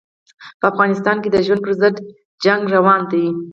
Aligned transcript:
په 0.59 0.65
افغانستان 0.71 1.17
کې 1.23 1.29
د 1.31 1.37
ژوند 1.45 1.61
پر 1.63 1.73
ضد 1.81 1.95
جګړه 2.43 2.67
روانه 2.75 3.05
ده. 3.11 3.25